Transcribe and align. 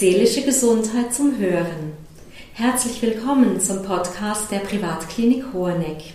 Seelische 0.00 0.40
Gesundheit 0.40 1.12
zum 1.12 1.36
Hören. 1.36 1.92
Herzlich 2.54 3.02
willkommen 3.02 3.60
zum 3.60 3.82
Podcast 3.82 4.50
der 4.50 4.60
Privatklinik 4.60 5.52
Hoheneck. 5.52 6.14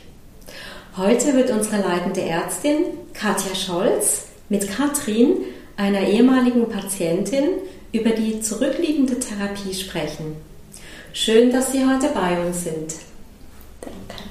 Heute 0.98 1.36
wird 1.36 1.52
unsere 1.52 1.84
leitende 1.88 2.22
Ärztin 2.22 2.78
Katja 3.14 3.54
Scholz 3.54 4.26
mit 4.50 4.68
Katrin, 4.72 5.36
einer 5.78 6.00
ehemaligen 6.00 6.68
Patientin, 6.68 7.44
über 7.92 8.10
die 8.10 8.42
zurückliegende 8.42 9.20
Therapie 9.20 9.76
sprechen. 9.76 10.36
Schön, 11.14 11.52
dass 11.52 11.72
Sie 11.72 11.86
heute 11.86 12.08
bei 12.08 12.44
uns 12.44 12.64
sind. 12.64 12.96
Danke. 13.82 14.24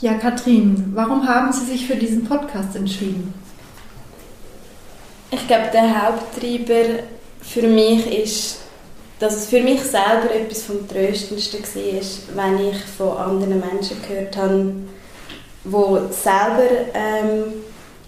Ja, 0.00 0.14
Katrin, 0.14 0.90
warum 0.96 1.28
haben 1.28 1.52
Sie 1.52 1.66
sich 1.66 1.86
für 1.86 1.94
diesen 1.94 2.24
Podcast 2.24 2.74
entschieden? 2.74 3.32
Ich 5.30 5.46
glaube, 5.46 5.70
der 5.72 6.02
Haupttreiber 6.02 7.04
für 7.40 7.62
mich 7.62 8.06
ist, 8.22 8.60
dass 9.18 9.36
es 9.36 9.46
für 9.46 9.60
mich 9.60 9.82
selber 9.82 10.34
etwas 10.34 10.62
vom 10.62 10.88
Tröstendsten 10.88 11.60
war, 11.62 12.44
wenn 12.44 12.68
ich 12.68 12.76
von 12.96 13.16
anderen 13.16 13.60
Menschen 13.60 13.98
gehört 14.06 14.36
habe, 14.36 14.72
die 15.64 16.14
selber 16.14 16.70
ähm, 16.94 17.52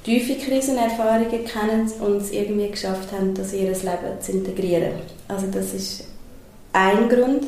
tiefe 0.04 0.34
Krisenerfahrungen 0.36 1.44
kennen 1.44 1.92
und 2.00 2.16
es 2.16 2.30
irgendwie 2.32 2.70
geschafft 2.70 3.12
haben, 3.12 3.34
das 3.34 3.52
in 3.52 3.66
ihr 3.66 3.72
Leben 3.72 4.20
zu 4.20 4.32
integrieren. 4.32 4.94
Also 5.28 5.46
das 5.48 5.74
ist 5.74 6.04
ein 6.72 7.08
Grund. 7.08 7.44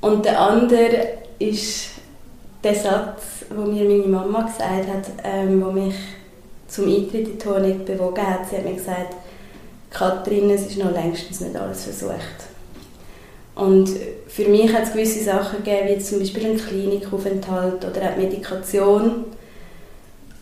Und 0.00 0.24
der 0.24 0.40
andere 0.40 1.08
ist 1.38 1.88
der 2.62 2.74
Satz, 2.74 3.22
den 3.50 3.74
mir 3.74 3.84
meine 3.84 4.06
Mama 4.06 4.42
gesagt 4.42 4.88
hat, 4.88 5.06
ähm, 5.24 5.64
wo 5.64 5.70
mich 5.70 5.94
zum 6.68 6.86
Eintritt 6.86 7.14
in 7.14 7.24
die 7.24 7.38
Tour 7.38 7.60
bewogen 7.60 8.26
hat. 8.26 8.48
Sie 8.48 8.56
hat 8.56 8.64
mir 8.64 8.74
gesagt, 8.74 9.14
Katrin, 9.90 10.50
es 10.50 10.66
ist 10.66 10.78
noch 10.78 10.92
längstens 10.92 11.40
nicht 11.40 11.56
alles 11.56 11.84
versucht. 11.84 12.46
Und 13.54 13.88
für 14.28 14.48
mich 14.48 14.72
hat 14.72 14.84
es 14.84 14.92
gewisse 14.92 15.24
Sachen 15.24 15.64
gegeben, 15.64 15.88
wie 15.88 15.98
zum 15.98 16.18
Beispiel 16.18 16.46
ein 16.46 16.58
Klinikaufenthalt 16.58 17.84
oder 17.84 18.10
auch 18.10 18.16
Medikation, 18.16 19.24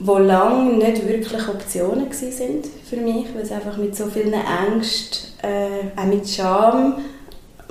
wo 0.01 0.19
lange 0.19 0.73
nicht 0.73 1.07
wirklich 1.07 1.49
Optionen 1.49 2.11
sind 2.11 2.67
für 2.89 2.97
mich, 2.97 3.27
weil 3.35 3.43
es 3.43 3.53
einfach 3.53 3.77
mit 3.77 3.95
so 3.97 4.07
vielen 4.07 4.35
Ängsten, 4.35 5.29
äh, 5.43 6.01
auch 6.01 6.07
mit 6.07 6.29
Scham, 6.29 6.97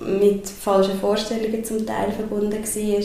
mit 0.02 0.48
falschen 0.48 0.98
Vorstellungen 1.00 1.64
zum 1.64 1.86
Teil 1.86 2.12
verbunden 2.12 2.64
war. 2.64 3.04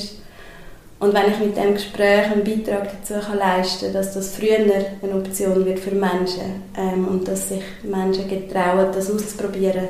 Und 1.00 1.14
wenn 1.14 1.30
ich 1.30 1.38
mit 1.38 1.56
dem 1.56 1.74
Gespräch 1.74 2.26
einen 2.26 2.42
Beitrag 2.42 2.88
dazu 2.90 3.14
kann 3.24 3.38
leisten 3.38 3.86
kann, 3.86 3.92
dass 3.94 4.14
das 4.14 4.34
früher 4.34 4.56
eine 4.56 5.14
Option 5.14 5.64
wird 5.64 5.78
für 5.78 5.94
Menschen 5.94 6.62
ähm, 6.76 7.06
und 7.06 7.28
dass 7.28 7.50
sich 7.50 7.62
Menschen 7.84 8.28
getrauen, 8.28 8.88
das 8.92 9.10
auszuprobieren, 9.10 9.88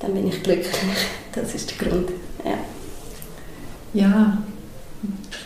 dann 0.00 0.12
bin 0.14 0.28
ich 0.28 0.42
glücklich. 0.42 0.68
Das 1.34 1.54
ist 1.54 1.70
der 1.70 1.86
Grund. 1.86 2.08
Ja, 2.44 2.58
ja 3.94 4.38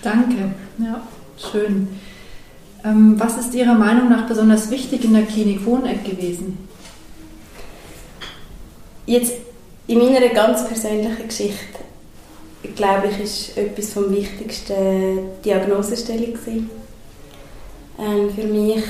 danke. 0.03 0.55
Ja, 0.79 1.07
schön. 1.37 1.89
Ähm, 2.85 3.15
was 3.19 3.37
ist 3.37 3.55
Ihrer 3.55 3.75
Meinung 3.75 4.09
nach 4.09 4.27
besonders 4.27 4.71
wichtig 4.71 5.05
in 5.05 5.13
der 5.13 5.25
Klinik 5.25 5.67
Wohneck 5.67 6.05
gewesen? 6.05 6.57
Jetzt 9.05 9.35
in 9.87 9.99
meiner 9.99 10.29
ganz 10.29 10.67
persönlichen 10.67 11.29
Geschichte 11.29 11.83
glaube 12.75 13.09
ich, 13.09 13.21
ist 13.21 13.57
etwas 13.57 13.93
vom 13.93 14.11
Wichtigsten 14.15 15.19
Diagnosestellung 15.45 16.39
ähm, 17.99 18.31
für 18.35 18.47
mich. 18.47 18.85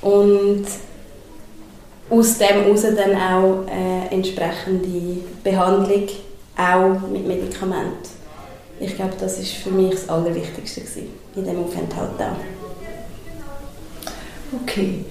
Und 0.00 0.66
aus 2.10 2.38
dem 2.38 2.48
heraus 2.48 2.82
dann 2.82 3.14
auch 3.14 3.66
äh, 3.68 4.14
entsprechende 4.14 5.18
Behandlung, 5.42 6.08
auch 6.56 7.00
mit 7.10 7.26
Medikamenten. 7.26 8.10
Ich 8.80 8.96
glaube, 8.96 9.14
das 9.18 9.38
ist 9.38 9.52
für 9.52 9.70
mich 9.70 9.92
das 9.92 10.08
Allerwichtigste 10.08 10.80
in 11.36 11.44
diesem 11.44 11.64
Aufenthalt 11.64 12.10
auch. 12.18 12.36
Okay, 14.62 15.04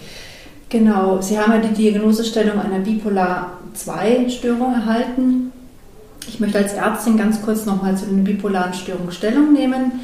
genau. 0.70 1.22
Sie 1.22 1.40
haben 1.40 1.54
ja 1.54 1.60
die 1.60 1.74
Diagnosestellung 1.74 2.60
einer 2.60 2.80
Bipolar-2-Störung 2.80 4.74
erhalten. 4.74 5.51
Ich 6.28 6.40
möchte 6.40 6.58
als 6.58 6.74
Ärztin 6.74 7.18
ganz 7.18 7.42
kurz 7.42 7.66
nochmal 7.66 7.98
zu 7.98 8.06
den 8.06 8.24
bipolaren 8.24 8.74
Störungen 8.74 9.12
Stellung 9.12 9.54
nehmen. 9.54 10.02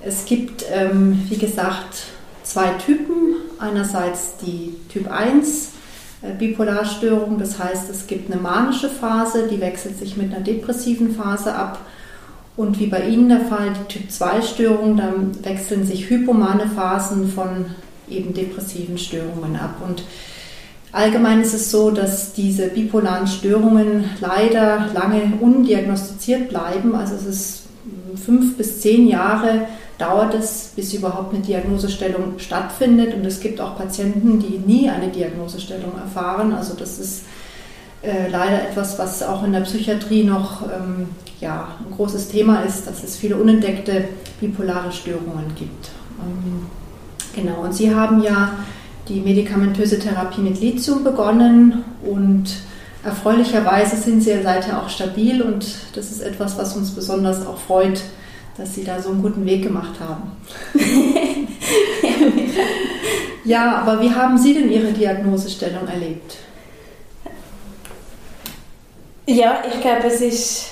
Es 0.00 0.24
gibt, 0.24 0.64
ähm, 0.72 1.22
wie 1.28 1.36
gesagt, 1.36 2.04
zwei 2.42 2.70
Typen. 2.84 3.36
Einerseits 3.58 4.36
die 4.44 4.74
Typ 4.88 5.10
1 5.10 5.72
äh, 6.22 6.32
Bipolarstörung, 6.32 7.38
das 7.38 7.58
heißt, 7.58 7.88
es 7.90 8.06
gibt 8.06 8.32
eine 8.32 8.40
manische 8.40 8.88
Phase, 8.88 9.46
die 9.48 9.60
wechselt 9.60 9.98
sich 9.98 10.16
mit 10.16 10.34
einer 10.34 10.42
depressiven 10.42 11.14
Phase 11.14 11.54
ab. 11.54 11.78
Und 12.56 12.78
wie 12.80 12.86
bei 12.86 13.06
Ihnen 13.06 13.28
der 13.28 13.40
Fall, 13.40 13.72
die 13.72 13.98
Typ 13.98 14.10
2 14.10 14.42
Störung, 14.42 14.96
dann 14.96 15.44
wechseln 15.44 15.86
sich 15.86 16.10
hypomane 16.10 16.68
Phasen 16.74 17.30
von 17.30 17.66
eben 18.08 18.34
depressiven 18.34 18.98
Störungen 18.98 19.56
ab. 19.56 19.76
Und 19.86 20.02
Allgemein 20.92 21.40
ist 21.40 21.54
es 21.54 21.70
so, 21.70 21.90
dass 21.90 22.34
diese 22.34 22.68
bipolaren 22.68 23.26
Störungen 23.26 24.04
leider 24.20 24.88
lange 24.92 25.32
undiagnostiziert 25.40 26.50
bleiben. 26.50 26.94
Also 26.94 27.14
es 27.14 27.24
ist 27.24 27.62
fünf 28.22 28.58
bis 28.58 28.80
zehn 28.82 29.08
Jahre 29.08 29.66
dauert 29.96 30.34
es, 30.34 30.72
bis 30.76 30.92
überhaupt 30.92 31.34
eine 31.34 31.42
Diagnosestellung 31.42 32.38
stattfindet. 32.38 33.14
Und 33.14 33.24
es 33.24 33.40
gibt 33.40 33.60
auch 33.60 33.76
Patienten, 33.78 34.38
die 34.38 34.58
nie 34.58 34.90
eine 34.90 35.08
Diagnosestellung 35.08 35.92
erfahren. 35.96 36.52
Also 36.52 36.74
das 36.74 36.98
ist 36.98 37.22
äh, 38.02 38.28
leider 38.28 38.68
etwas, 38.68 38.98
was 38.98 39.22
auch 39.22 39.44
in 39.44 39.52
der 39.52 39.60
Psychiatrie 39.60 40.24
noch 40.24 40.62
ähm, 40.62 41.08
ja, 41.40 41.68
ein 41.78 41.96
großes 41.96 42.28
Thema 42.28 42.62
ist, 42.62 42.86
dass 42.86 43.02
es 43.02 43.16
viele 43.16 43.36
unentdeckte 43.36 44.08
bipolare 44.40 44.92
Störungen 44.92 45.54
gibt. 45.56 45.90
Ähm, 46.20 46.66
genau, 47.34 47.62
und 47.62 47.72
Sie 47.72 47.94
haben 47.94 48.22
ja 48.22 48.52
die 49.08 49.20
medikamentöse 49.20 49.98
Therapie 49.98 50.40
mit 50.40 50.60
Lithium 50.60 51.04
begonnen 51.04 51.84
und 52.02 52.44
erfreulicherweise 53.04 53.96
sind 53.96 54.22
sie 54.22 54.30
ja 54.30 54.42
seither 54.42 54.80
auch 54.80 54.88
stabil 54.88 55.42
und 55.42 55.66
das 55.94 56.10
ist 56.12 56.20
etwas, 56.20 56.56
was 56.56 56.76
uns 56.76 56.90
besonders 56.90 57.44
auch 57.46 57.58
freut, 57.58 58.00
dass 58.56 58.74
sie 58.74 58.84
da 58.84 59.00
so 59.00 59.10
einen 59.10 59.22
guten 59.22 59.44
Weg 59.44 59.62
gemacht 59.62 59.98
haben. 59.98 60.32
ja, 63.44 63.76
aber 63.76 64.00
wie 64.00 64.10
haben 64.10 64.38
Sie 64.38 64.54
denn 64.54 64.70
Ihre 64.70 64.92
Diagnosestellung 64.92 65.88
erlebt? 65.88 66.36
Ja, 69.26 69.62
ich 69.66 69.80
glaube, 69.80 70.06
es 70.06 70.20
ist, 70.20 70.66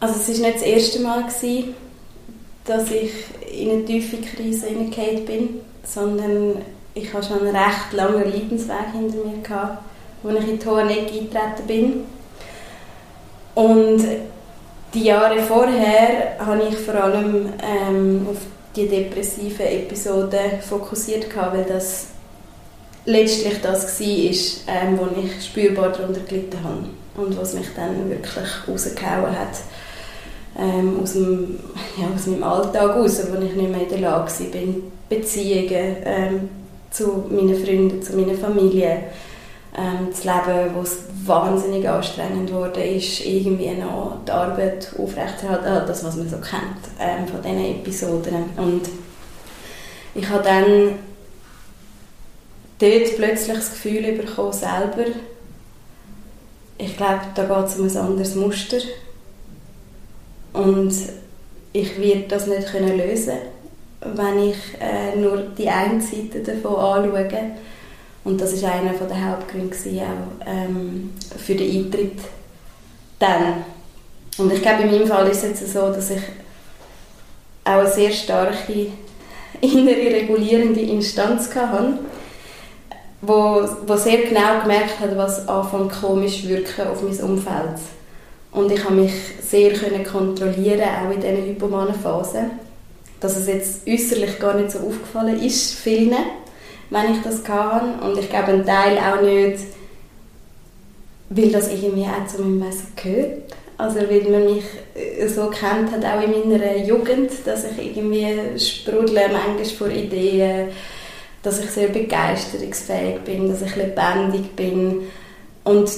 also 0.00 0.14
es 0.14 0.28
ist 0.28 0.40
nicht 0.40 0.56
das 0.56 0.62
erste 0.62 1.00
Mal 1.00 1.24
gewesen, 1.24 1.74
dass 2.64 2.90
ich 2.90 3.12
in 3.56 3.70
eine 3.70 3.84
tiefe 3.84 4.16
Krise 4.18 4.66
hineingekommen 4.66 5.24
bin, 5.24 5.48
sondern 5.84 6.56
ich 6.98 7.12
hatte 7.12 7.28
schon 7.28 7.40
einen 7.40 7.56
recht 7.56 7.92
langen 7.92 8.24
Leidensweg 8.24 8.92
hinter 8.92 9.16
mir, 9.18 9.42
gehabt, 9.42 9.82
als 10.24 10.44
ich 10.44 10.48
in 10.48 10.58
die 10.58 10.66
Horneck 10.66 10.98
eingetreten 10.98 11.66
bin. 11.66 12.04
Und 13.54 14.04
die 14.94 15.04
Jahre 15.04 15.40
vorher 15.40 16.36
habe 16.38 16.62
ich 16.68 16.76
vor 16.76 16.94
allem 16.94 17.52
ähm, 17.62 18.26
auf 18.30 18.38
die 18.74 18.88
depressiven 18.88 19.66
Episoden 19.66 20.60
fokussiert, 20.60 21.30
gehabt, 21.30 21.56
weil 21.56 21.64
das 21.64 22.08
letztlich 23.04 23.60
das 23.62 24.00
war, 24.00 24.06
ähm, 24.06 24.98
wo 24.98 25.20
ich 25.20 25.44
spürbar 25.44 25.90
darunter 25.90 26.20
gelitten 26.20 26.58
habe 26.62 26.88
und 27.16 27.38
was 27.38 27.54
mich 27.54 27.66
dann 27.74 28.08
wirklich 28.08 28.46
rausgehauen 28.68 29.38
hat 29.38 29.56
ähm, 30.58 31.00
aus, 31.02 31.12
dem, 31.14 31.58
ja, 31.96 32.08
aus 32.14 32.26
meinem 32.26 32.42
Alltag 32.42 32.96
raus, 32.96 33.22
wo 33.30 33.42
ich 33.42 33.54
nicht 33.54 33.70
mehr 33.70 33.82
in 33.82 33.88
der 33.88 34.00
Lage 34.00 34.30
war, 34.30 34.74
Beziehungen 35.08 35.96
ähm, 36.04 36.48
zu 36.90 37.24
meinen 37.30 37.54
Freunden, 37.54 38.02
zu 38.02 38.16
meiner 38.16 38.34
Familie. 38.34 39.04
Ähm, 39.76 40.08
das 40.10 40.24
Leben, 40.24 40.82
es 40.82 40.98
wahnsinnig 41.24 41.88
anstrengend 41.88 42.52
wurde, 42.52 42.82
ist 42.82 43.24
irgendwie 43.24 43.70
noch 43.74 44.18
die 44.26 44.32
Arbeit 44.32 44.92
aufrechterhalten, 44.98 45.66
äh, 45.66 45.86
das, 45.86 46.04
was 46.04 46.16
man 46.16 46.28
so 46.28 46.36
kennt 46.36 46.88
ähm, 46.98 47.28
von 47.28 47.42
diesen 47.42 47.64
Episoden. 47.64 48.44
Und 48.56 48.82
ich 50.14 50.28
habe 50.28 50.42
dann 50.42 50.98
dort 52.78 53.16
plötzlich 53.16 53.56
das 53.56 53.70
Gefühl 53.70 54.12
bekommen, 54.12 54.52
selber, 54.52 55.04
ich 56.78 56.96
glaube, 56.96 57.20
da 57.34 57.44
geht 57.44 57.66
es 57.66 57.78
um 57.78 57.88
ein 57.88 57.96
anderes 57.96 58.34
Muster. 58.36 58.78
Und 60.52 60.94
ich 61.72 62.00
werde 62.00 62.24
das 62.28 62.46
nicht 62.46 62.72
lösen 62.72 63.26
können 63.26 63.48
wenn 64.00 64.50
ich 64.50 64.56
äh, 64.80 65.16
nur 65.16 65.38
die 65.56 65.68
eine 65.68 66.00
Seite 66.00 66.40
davon 66.40 66.76
anschaue. 66.76 67.50
Und 68.24 68.40
das 68.40 68.62
war 68.62 68.72
einer 68.72 68.92
der 68.92 69.30
Hauptgründe 69.30 69.74
auch 69.74 70.46
ähm, 70.46 71.14
für 71.36 71.54
den 71.54 71.86
Eintritt 71.86 72.18
dann. 73.18 73.64
Und 74.36 74.52
ich 74.52 74.62
glaube, 74.62 74.82
in 74.82 74.90
meinem 74.90 75.06
Fall 75.06 75.28
ist 75.28 75.42
es 75.44 75.60
jetzt 75.60 75.72
so, 75.72 75.90
dass 75.90 76.10
ich 76.10 76.22
auch 77.64 77.80
eine 77.80 77.90
sehr 77.90 78.10
starke 78.10 78.72
innere 79.60 80.14
regulierende 80.14 80.80
Instanz 80.80 81.54
hatte, 81.54 81.98
wo, 83.20 83.66
wo 83.86 83.96
sehr 83.96 84.18
genau 84.18 84.60
gemerkt 84.62 85.00
hat, 85.00 85.16
was 85.16 85.48
anfängt 85.48 86.00
komisch 86.00 86.46
wirken 86.46 86.86
auf 86.86 87.02
mein 87.02 87.18
Umfeld. 87.20 87.80
Und 88.52 88.70
ich 88.70 88.84
habe 88.84 88.94
mich 88.94 89.12
sehr 89.42 89.72
kontrollieren, 90.04 90.82
auch 90.82 91.10
in 91.10 91.20
diesen 91.20 91.46
hypomanen 91.46 91.94
Phasen. 91.94 92.67
Dass 93.20 93.36
es 93.36 93.48
jetzt 93.48 93.86
äußerlich 93.86 94.38
gar 94.38 94.54
nicht 94.54 94.70
so 94.70 94.78
aufgefallen 94.78 95.42
ist, 95.42 95.74
vielen, 95.74 96.14
wenn 96.90 97.12
ich 97.14 97.22
das 97.22 97.42
kann. 97.42 97.98
Und 98.00 98.18
ich 98.18 98.28
glaube, 98.28 98.52
ein 98.52 98.66
Teil 98.66 98.98
auch 98.98 99.20
nicht, 99.20 99.64
weil 101.30 101.50
das 101.50 101.72
irgendwie 101.72 102.04
auch 102.04 102.26
zu 102.26 102.42
meinem 102.42 102.66
Wesen 102.66 102.92
gehört. 102.96 103.42
Also 103.76 104.00
weil 104.00 104.22
man 104.22 104.44
mich 104.44 104.64
äh, 104.94 105.28
so 105.28 105.50
kennt 105.50 105.92
hat, 105.92 106.04
auch 106.04 106.20
in 106.20 106.50
meiner 106.50 106.76
Jugend, 106.78 107.30
dass 107.44 107.64
ich 107.64 107.96
irgendwie 107.96 108.58
sprudle 108.58 109.28
manchmal 109.32 109.64
vor 109.64 109.88
Ideen, 109.88 110.70
dass 111.42 111.60
ich 111.60 111.70
sehr 111.70 111.88
begeisterungsfähig 111.88 113.20
bin, 113.20 113.48
dass 113.48 113.62
ich 113.62 113.76
lebendig 113.76 114.56
bin. 114.56 115.02
Und 115.62 115.90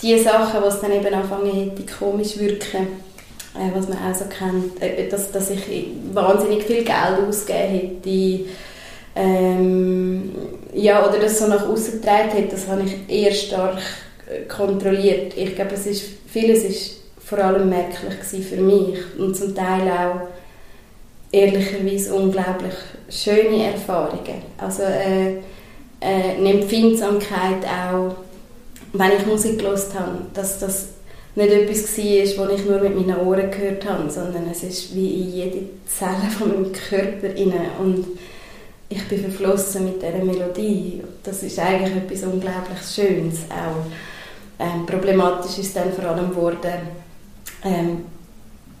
die 0.00 0.18
Sachen, 0.18 0.62
die 0.62 0.80
dann 0.80 0.92
eben 0.92 1.14
anfangen 1.14 1.52
hätte, 1.52 1.82
komisch 1.98 2.38
wirken, 2.38 2.86
was 3.74 3.88
man 3.88 3.98
auch 3.98 4.14
so 4.14 4.24
kennt, 4.26 4.82
äh, 4.82 5.08
dass, 5.08 5.30
dass 5.32 5.50
ich 5.50 5.62
wahnsinnig 6.12 6.64
viel 6.64 6.84
Geld 6.84 7.28
ausgegeben 7.28 8.00
hätte, 8.02 8.44
ähm, 9.16 10.30
ja, 10.74 11.08
oder 11.08 11.18
das 11.18 11.38
so 11.38 11.46
nach 11.46 11.66
außen 11.66 12.00
getragen 12.00 12.30
hätte, 12.30 12.50
das 12.50 12.68
habe 12.68 12.82
ich 12.82 12.94
eher 13.08 13.32
stark 13.32 13.78
äh, 14.28 14.42
kontrolliert. 14.46 15.34
Ich 15.36 15.54
glaube, 15.54 15.74
es 15.74 15.86
ist, 15.86 16.02
vieles 16.26 16.64
ist 16.64 16.96
vor 17.18 17.38
allem 17.38 17.68
merklich 17.68 18.46
für 18.46 18.60
mich 18.60 18.98
und 19.18 19.34
zum 19.34 19.54
Teil 19.54 19.88
auch 19.90 20.28
ehrlicherweise 21.32 22.14
unglaublich 22.14 22.74
schöne 23.08 23.72
Erfahrungen. 23.72 24.42
Also 24.58 24.82
äh, 24.82 25.36
äh, 26.00 26.36
eine 26.38 26.60
Empfindsamkeit 26.60 27.64
auch, 27.64 28.14
wenn 28.92 29.12
ich 29.18 29.26
Musik 29.26 29.58
gehört 29.58 29.94
habe, 29.94 30.18
dass 30.34 30.58
das 30.58 30.88
nicht 31.36 31.52
etwas 31.52 31.98
war, 31.98 32.48
was 32.48 32.60
ich 32.60 32.66
nur 32.66 32.80
mit 32.80 32.96
meinen 32.96 33.26
Ohren 33.26 33.50
gehört 33.50 33.86
habe, 33.86 34.10
sondern 34.10 34.48
es 34.50 34.62
ist 34.62 34.94
wie 34.94 35.20
in 35.20 35.32
jede 35.32 35.58
Zelle 35.86 36.30
von 36.36 36.48
meinem 36.48 36.72
Körper 36.72 37.28
inne 37.28 37.70
und 37.78 38.06
ich 38.88 39.06
bin 39.08 39.20
verflossen 39.20 39.84
mit 39.84 40.00
dieser 40.00 40.24
Melodie. 40.24 41.02
Das 41.22 41.42
ist 41.42 41.58
eigentlich 41.58 41.96
etwas 41.96 42.22
unglaublich 42.22 42.78
Schönes 42.94 43.40
auch. 43.50 43.84
Ähm, 44.58 44.86
problematisch 44.86 45.58
ist 45.58 45.76
dann 45.76 45.92
vor 45.92 46.04
allem 46.04 46.30
geworden, 46.30 46.72
ähm, 47.64 48.04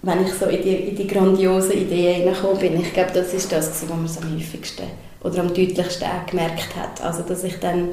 wenn 0.02 0.24
ich 0.24 0.32
so 0.32 0.46
in 0.46 0.62
die, 0.62 0.74
in 0.74 0.96
die 0.96 1.06
grandiosen 1.06 1.72
Ideen 1.72 2.22
hineingekommen 2.22 2.58
bin. 2.58 2.80
Ich 2.80 2.94
glaube, 2.94 3.10
das 3.12 3.34
ist 3.34 3.50
das, 3.52 3.68
was 3.68 3.88
man 3.88 3.98
am 3.98 4.38
häufigsten 4.38 4.86
oder 5.22 5.40
am 5.40 5.48
deutlichsten 5.48 6.08
auch 6.08 6.24
gemerkt 6.24 6.76
hat. 6.76 7.02
Also, 7.02 7.22
dass 7.22 7.44
ich 7.44 7.58
dann, 7.58 7.88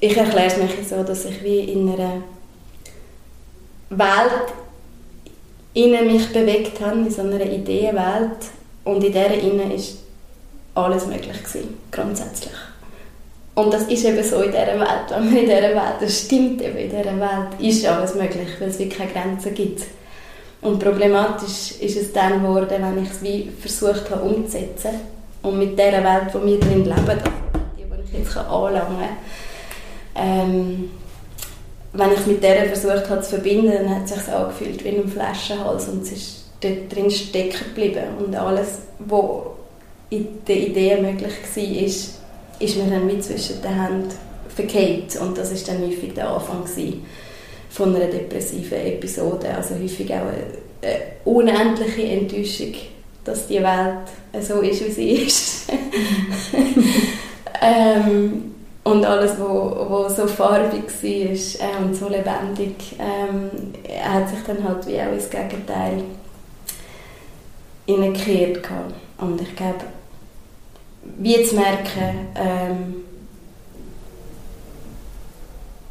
ich 0.00 0.16
erkläre 0.16 0.46
es 0.46 0.56
mir 0.56 0.68
so, 0.88 1.04
dass 1.04 1.26
ich 1.26 1.44
wie 1.44 1.60
in 1.60 1.90
einer 1.90 2.22
Welt 3.90 4.52
in 5.74 5.90
mich 6.06 6.32
bewegt 6.32 6.80
habe, 6.80 6.98
in 6.98 7.10
so 7.10 7.22
einer 7.22 7.40
Ideenwelt 7.40 8.38
und 8.84 9.04
in 9.04 9.12
dieser 9.12 9.34
innen 9.34 9.70
ist 9.70 9.98
alles 10.74 11.06
möglich 11.06 11.42
gewesen, 11.42 11.76
grundsätzlich. 11.90 12.54
Und 13.54 13.72
das 13.72 13.84
ist 13.84 14.04
eben 14.04 14.22
so 14.22 14.42
in 14.42 14.50
dieser 14.50 14.78
Welt, 14.78 15.10
wenn 15.10 15.24
man 15.24 15.36
in 15.36 15.46
dieser 15.46 15.62
Welt, 15.62 15.96
das 16.00 16.20
stimmt 16.20 16.60
eben, 16.60 16.76
in 16.76 16.90
dieser 16.90 17.18
Welt 17.18 17.58
ist 17.58 17.86
alles 17.86 18.14
möglich, 18.14 18.48
weil 18.58 18.68
es 18.68 18.78
wirklich 18.78 18.98
keine 18.98 19.12
Grenzen 19.12 19.54
gibt. 19.54 19.82
Und 20.60 20.78
problematisch 20.78 21.72
ist 21.80 21.96
es 21.96 22.12
dann 22.12 22.42
geworden, 22.42 22.76
wenn 22.82 23.02
ich 23.02 23.10
es 23.10 23.22
wie 23.22 23.50
versucht 23.60 24.10
habe 24.10 24.22
umzusetzen 24.22 25.00
und 25.42 25.58
mit 25.58 25.78
dieser 25.78 26.02
Welt, 26.04 26.32
wo 26.32 26.44
wir 26.44 26.58
drin 26.58 26.84
leben, 26.84 27.20
die, 27.78 27.82
die 27.82 28.18
ich 28.18 28.18
jetzt 28.24 28.36
anlangen 28.36 28.98
kann, 28.98 29.16
ähm, 30.16 30.90
wenn 31.98 32.12
ich 32.12 32.20
es 32.20 32.26
mit 32.26 32.42
der 32.42 32.66
versucht 32.66 33.08
habe 33.08 33.22
zu 33.22 33.30
verbinden, 33.30 33.72
dann 33.72 33.94
hat 33.94 34.04
es 34.04 34.10
sich 34.10 34.32
angefühlt 34.32 34.84
wie 34.84 34.88
ein 34.88 35.08
Flaschenhals 35.08 35.88
und 35.88 36.02
es 36.02 36.12
ist 36.12 36.44
dort 36.60 36.94
drin 36.94 37.10
stecken 37.10 37.74
geblieben. 37.74 38.04
Und 38.18 38.34
alles, 38.34 38.78
was 38.98 39.40
in 40.10 40.26
der 40.46 40.56
Idee 40.56 40.96
möglich 41.00 41.32
war, 41.54 41.84
ist, 41.84 42.20
ist 42.58 42.76
mir 42.76 42.90
dann 42.90 43.08
wie 43.08 43.20
zwischen 43.20 43.60
den 43.62 43.80
Händen 43.80 44.08
verkehrt. 44.54 45.16
Und 45.20 45.36
das 45.36 45.52
ist 45.52 45.68
dann 45.68 45.82
häufig 45.82 46.14
der 46.14 46.30
Anfang 46.30 46.64
von 47.70 47.94
einer 47.94 48.06
depressiven 48.06 48.78
Episode, 48.78 49.54
also 49.54 49.74
häufig 49.74 50.10
auch 50.12 50.20
eine, 50.20 50.46
eine 50.82 51.02
unendliche 51.24 52.04
Enttäuschung, 52.04 52.74
dass 53.24 53.46
die 53.48 53.62
Welt 53.62 54.08
so 54.40 54.60
ist, 54.60 54.86
wie 54.86 54.90
sie 54.90 55.10
ist. 55.10 55.70
ähm, 57.60 58.55
und 58.86 59.04
alles, 59.04 59.32
was 59.40 60.16
so 60.16 60.28
farbig 60.28 60.84
war 60.86 61.10
äh, 61.10 61.84
und 61.84 61.96
so 61.96 62.08
lebendig, 62.08 62.94
ähm, 63.00 63.50
hat 64.00 64.28
sich 64.28 64.38
dann 64.46 64.62
halt 64.62 64.86
wie 64.86 65.00
auch 65.00 65.12
ins 65.12 65.28
Gegenteil 65.28 66.04
hineingekehrt. 67.84 68.60
Und 69.18 69.40
ich 69.40 69.56
glaube, 69.56 69.86
wie 71.18 71.42
zu 71.42 71.56
merken, 71.56 72.28
ähm, 72.36 72.94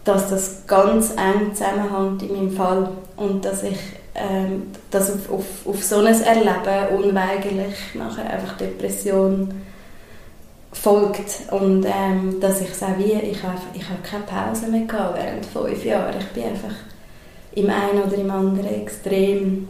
dass 0.06 0.30
das 0.30 0.66
ganz 0.66 1.12
eng 1.18 1.54
zusammenhängt 1.54 2.24
in 2.24 2.34
meinem 2.34 2.52
Fall 2.52 2.92
und 3.18 3.44
dass 3.44 3.64
ich 3.64 3.80
ähm, 4.14 4.72
dass 4.90 5.12
auf, 5.12 5.30
auf, 5.30 5.46
auf 5.66 5.84
so 5.84 5.98
ein 5.98 6.06
Erleben 6.22 6.96
unweigerlich 6.96 7.76
nachher 7.94 8.30
einfach 8.30 8.56
Depression 8.56 9.54
folgt 10.76 11.52
und 11.52 11.86
ähm, 11.86 12.40
dass 12.40 12.62
ich 12.62 12.74
sage, 12.74 13.00
wie, 13.00 13.14
ich 13.14 13.42
habe, 13.44 13.58
ich 13.74 13.84
habe 13.84 14.02
keine 14.04 14.24
Pause 14.24 14.68
mehr 14.68 14.86
gehabt 14.86 15.18
während 15.18 15.46
fünf 15.46 15.84
Jahren. 15.84 16.16
Ich 16.20 16.28
bin 16.28 16.44
einfach 16.44 16.76
im 17.54 17.70
einen 17.70 18.04
oder 18.04 18.16
im 18.16 18.30
anderen 18.30 18.68
extrem 18.68 19.68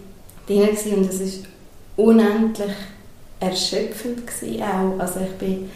drin 0.48 0.70
und 0.98 1.10
es 1.10 1.20
ist 1.22 1.46
unendlich 1.96 2.74
erschöpfend 3.40 4.28
gewesen 4.28 4.64
auch. 4.64 5.00
Also 5.00 5.22
ich 5.22 5.34
bin 5.38 5.70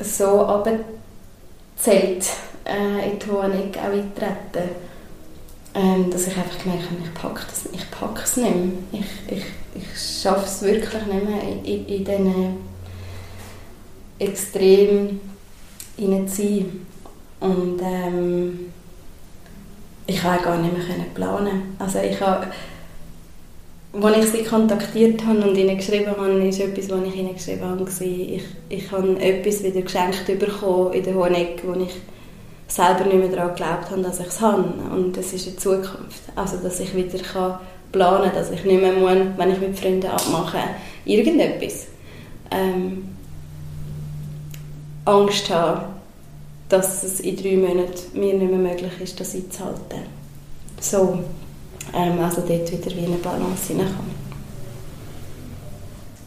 so 0.00 0.42
abgezählt 0.42 0.84
äh, 2.64 3.10
in 3.10 3.18
die 3.18 3.30
Honig 3.30 3.78
auch 3.78 3.92
eingetreten, 3.92 4.70
ähm, 5.74 6.10
dass 6.10 6.26
ich 6.26 6.36
einfach 6.36 6.58
gemerkt 6.62 6.84
habe, 6.84 7.02
ich 7.04 7.14
packe 7.14 7.42
das, 7.48 7.68
ich 7.72 7.90
packe 7.90 8.22
es 8.22 8.36
nicht 8.36 8.54
mehr. 8.54 8.72
Ich, 8.92 9.36
ich, 9.36 9.44
ich 9.74 10.20
schaffe 10.22 10.44
es 10.44 10.62
wirklich 10.62 11.06
nicht 11.06 11.24
mehr 11.28 11.42
in, 11.42 11.64
in, 11.64 11.86
in 11.86 12.04
diesen 12.04 12.75
extrem 14.18 15.20
hineinzuziehen. 15.96 16.86
Und 17.40 17.80
ähm, 17.82 18.72
ich 20.06 20.22
konnte 20.22 20.44
gar 20.44 20.58
nicht 20.58 20.72
mehr 20.72 21.06
planen. 21.14 21.76
Also 21.78 21.98
ich 21.98 22.20
habe 22.20 22.46
als 24.04 24.18
ich 24.18 24.30
sie 24.32 24.44
kontaktiert 24.44 25.24
habe 25.24 25.40
und 25.40 25.56
ihnen 25.56 25.76
geschrieben 25.76 26.08
habe, 26.16 26.30
ist 26.46 26.60
etwas, 26.60 26.90
was 26.90 27.06
ich 27.06 27.16
ihnen 27.16 27.34
geschrieben 27.34 27.64
habe, 27.64 27.84
ich, 27.84 28.44
ich 28.68 28.92
habe 28.92 29.20
etwas 29.20 29.62
wieder 29.62 29.80
geschenkt 29.80 30.26
bekommen 30.38 30.92
in 30.92 31.02
der 31.02 31.14
Honig, 31.14 31.62
wo 31.64 31.72
ich 31.80 31.94
selber 32.68 33.04
nicht 33.04 33.18
mehr 33.18 33.28
daran 33.28 33.54
geglaubt 33.54 33.90
habe, 33.90 34.02
dass 34.02 34.20
ich 34.20 34.26
es 34.26 34.40
habe. 34.40 34.64
Und 34.94 35.16
das 35.16 35.32
ist 35.32 35.46
die 35.46 35.56
Zukunft. 35.56 36.22
Also, 36.34 36.58
dass 36.58 36.80
ich 36.80 36.94
wieder 36.94 37.18
planen 37.92 38.24
kann, 38.24 38.34
dass 38.34 38.50
ich 38.50 38.64
nicht 38.64 38.82
mehr 38.82 38.92
muss, 38.92 39.12
wenn 39.36 39.52
ich 39.52 39.60
mit 39.60 39.78
Freunden 39.78 40.08
abmache, 40.08 40.58
irgendetwas. 41.04 41.86
Ähm, 42.50 43.15
Angst 45.06 45.50
habe, 45.50 45.86
dass 46.68 47.02
es 47.02 47.20
in 47.20 47.36
drei 47.36 47.56
Monaten 47.56 48.18
mir 48.18 48.34
nicht 48.34 48.50
mehr 48.50 48.58
möglich 48.58 48.92
ist, 49.00 49.18
das 49.18 49.34
einzuhalten. 49.34 50.02
So 50.80 51.20
ähm, 51.94 52.18
also 52.22 52.42
dort 52.46 52.72
wieder 52.72 52.96
wie 52.96 53.06
eine 53.06 53.16
Balance 53.16 53.68
hineinkommen. 53.68 54.16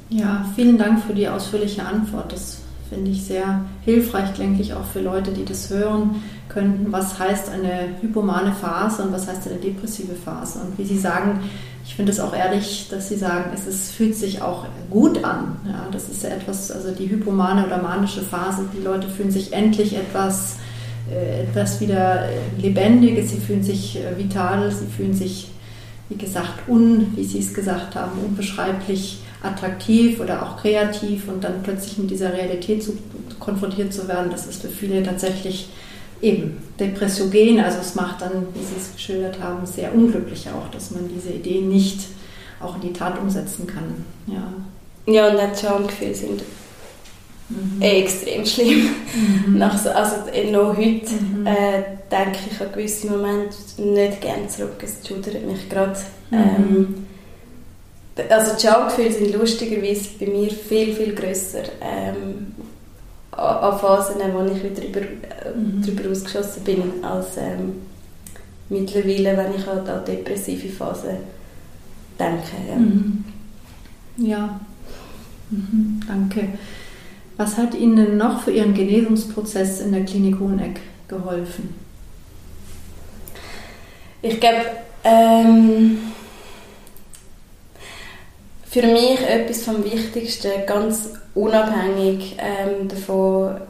Ja, 0.10 0.46
vielen 0.56 0.78
Dank 0.78 1.04
für 1.04 1.14
die 1.14 1.28
ausführliche 1.28 1.86
Antwort. 1.86 2.32
Das 2.32 2.60
finde 2.90 3.12
ich 3.12 3.24
sehr 3.24 3.66
hilfreich, 3.86 4.32
denke 4.34 4.62
ich, 4.64 4.74
auch 4.74 4.86
für 4.86 5.02
Leute, 5.02 5.32
die 5.32 5.46
das 5.46 5.70
hören 5.70 6.24
könnten. 6.48 6.92
Was 6.92 7.20
heißt 7.20 7.50
eine 7.50 7.98
hypomane 8.02 8.54
Phase 8.54 9.04
und 9.04 9.14
was 9.14 9.28
heißt 9.28 9.48
eine 9.48 9.58
depressive 9.58 10.16
Phase? 10.16 10.60
Und 10.60 10.78
wie 10.80 10.86
Sie 10.86 10.98
sagen, 10.98 11.42
ich 11.90 11.96
finde 11.96 12.12
es 12.12 12.20
auch 12.20 12.36
ehrlich, 12.36 12.86
dass 12.92 13.10
Sie 13.10 13.16
sagen, 13.16 13.52
es 13.52 13.66
ist, 13.66 13.92
fühlt 13.92 14.16
sich 14.16 14.44
auch 14.44 14.68
gut 14.92 15.24
an. 15.24 15.58
Ja, 15.66 15.88
das 15.92 16.08
ist 16.08 16.22
ja 16.22 16.30
etwas, 16.30 16.72
also 16.72 16.92
die 16.92 17.10
hypomane 17.10 17.66
oder 17.66 17.82
manische 17.82 18.22
Phase, 18.22 18.70
die 18.78 18.84
Leute 18.84 19.10
fühlen 19.10 19.32
sich 19.32 19.54
endlich 19.54 19.96
etwas, 19.96 20.58
äh, 21.12 21.46
etwas 21.46 21.82
wieder 21.82 22.30
Lebendiges, 22.60 23.32
sie 23.32 23.40
fühlen 23.40 23.64
sich 23.64 23.98
äh, 23.98 24.16
vital, 24.20 24.72
sie 24.72 24.86
fühlen 24.86 25.16
sich 25.16 25.50
wie 26.10 26.18
gesagt, 26.18 26.68
un, 26.68 27.08
wie 27.16 27.24
Sie 27.24 27.40
es 27.40 27.54
gesagt 27.54 27.96
haben, 27.96 28.20
unbeschreiblich 28.24 29.20
attraktiv 29.42 30.20
oder 30.20 30.44
auch 30.44 30.58
kreativ 30.58 31.28
und 31.28 31.44
dann 31.44 31.64
plötzlich 31.64 31.98
mit 31.98 32.12
dieser 32.12 32.34
Realität 32.34 32.84
zu, 32.84 32.98
konfrontiert 33.40 33.94
zu 33.94 34.08
werden, 34.08 34.32
das 34.32 34.48
ist 34.48 34.62
für 34.62 34.70
viele 34.70 35.02
tatsächlich 35.04 35.70
eben 36.22 36.58
depressiogen. 36.80 37.60
Also 37.60 37.80
es 37.80 37.96
macht 37.96 38.22
dann, 38.22 38.48
wie 38.54 38.64
Sie 38.64 38.76
es 38.78 38.94
geschildert 38.94 39.40
haben, 39.42 39.66
sehr 39.66 39.94
unglücklich 39.94 40.48
auch, 40.50 40.70
dass 40.72 40.92
man 40.92 41.10
diese 41.14 41.30
Idee 41.32 41.62
nicht 41.62 42.08
auch 42.60 42.76
in 42.76 42.82
die 42.82 42.94
Tat 42.94 43.20
umsetzen 43.20 43.68
kann. 43.68 44.06
Ja, 44.28 44.54
ja 45.12 45.30
und 45.30 45.38
auch 45.38 45.56
Schamgefühle 45.56 46.14
sind 46.14 46.44
mhm. 47.50 47.82
extrem 47.82 48.46
schlimm. 48.46 48.90
Mhm. 49.48 49.58
Nach 49.58 49.78
so, 49.78 49.90
also 49.90 50.16
noch 50.52 50.76
heute 50.78 51.14
mhm. 51.14 51.46
äh, 51.46 51.84
denke 52.12 52.40
ich 52.52 52.62
an 52.62 52.72
gewisse 52.72 53.08
Momente 53.08 53.56
nicht 53.78 54.22
gerne 54.22 54.48
zurück. 54.48 54.82
Es 54.84 55.08
schudert 55.08 55.46
mich 55.46 55.70
gerade. 55.70 55.98
Mhm. 56.32 56.38
Ähm, 56.38 57.06
also 58.30 58.56
die 58.56 58.68
Schamgefühle 58.68 59.12
sind 59.12 59.34
lustigerweise 59.34 60.10
bei 60.20 60.26
mir 60.26 60.50
viel, 60.50 60.94
viel 60.94 61.16
grösser 61.16 61.64
ähm, 61.82 62.54
an 63.40 63.80
Phasen, 63.80 64.18
wo 64.34 64.46
ich 64.46 64.64
wieder 64.64 64.88
über, 64.88 65.02
äh, 65.02 65.56
mhm. 65.56 65.82
darüber 65.82 66.12
ausgeschossen 66.12 66.64
bin, 66.64 67.04
als 67.04 67.38
ähm, 67.38 67.74
mittlerweile, 68.70 69.38
wenn 69.38 69.56
ich 69.56 69.66
halt 69.66 69.88
an 69.88 70.06
depressive 70.06 70.70
Phasen 70.70 71.18
denke. 72.20 72.56
Ja. 72.70 72.76
Mhm. 72.76 73.26
ja. 74.18 74.60
Mhm. 75.50 76.00
Danke. 76.08 76.50
Was 77.38 77.58
hat 77.58 77.74
Ihnen 77.74 78.18
noch 78.18 78.42
für 78.42 78.52
Ihren 78.52 78.74
Genesungsprozess 78.74 79.82
in 79.82 79.94
der 79.94 80.04
Klinik 80.04 80.40
Hoheneck 80.40 80.82
geholfen? 81.08 81.74
Ich 84.22 84.40
glaube, 84.40 84.66
ähm, 85.06 86.00
für 88.66 88.84
mich 88.84 89.22
etwas 89.22 89.64
vom 89.64 89.84
Wichtigsten, 89.84 90.52
ganz 90.68 91.14
unabhängig 91.40 92.36
ähm, 92.38 92.88
davon, 92.88 93.62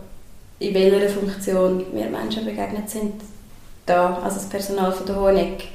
in 0.59 0.73
welcher 0.73 1.09
Funktion 1.09 1.85
mir 1.93 2.09
Menschen 2.09 2.45
begegnet 2.45 2.89
sind, 2.89 3.13
da, 3.85 4.19
also 4.23 4.37
das 4.37 4.49
Personal 4.49 4.91
von 4.91 5.05
der 5.05 5.15
Honig, 5.15 5.69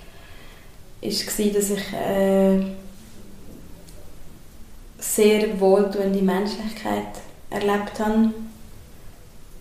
war, 1.00 1.46
dass 1.52 1.70
ich 1.70 1.92
äh, 1.92 2.60
sehr 4.98 5.60
wohltuende 5.60 6.22
Menschlichkeit 6.22 7.20
erlebt 7.50 7.98
habe 7.98 8.30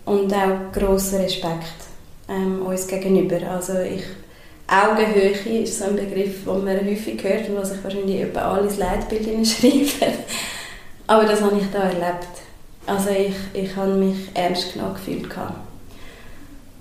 und 0.06 0.32
auch 0.32 0.72
grossen 0.72 1.20
Respekt 1.20 1.74
ähm, 2.28 2.62
uns 2.62 2.86
gegenüber. 2.86 3.38
Also 3.50 3.78
ich, 3.78 4.04
Augenhöhe 4.66 5.62
ist 5.62 5.78
so 5.78 5.84
ein 5.84 5.96
Begriff, 5.96 6.44
den 6.44 6.64
man 6.64 6.86
häufig 6.86 7.22
hört 7.22 7.48
und 7.48 7.56
was 7.56 7.72
ich 7.72 7.84
wahrscheinlich 7.84 8.22
etwa 8.22 8.52
alle 8.52 8.66
ins 8.66 8.78
Leitbild 8.78 9.46
schreibe. 9.46 10.14
Aber 11.06 11.24
das 11.24 11.42
habe 11.42 11.58
ich 11.58 11.70
da 11.70 11.80
erlebt. 11.80 12.28
Also 12.86 13.10
ich, 13.10 13.34
ich 13.54 13.76
habe 13.76 13.92
mich 13.92 14.30
ernst 14.34 14.72
genommen 14.72 14.94
gefühlt. 14.94 15.28